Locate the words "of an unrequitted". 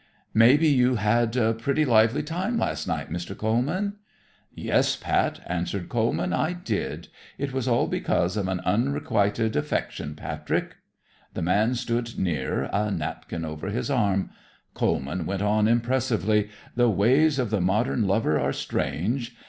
8.35-9.55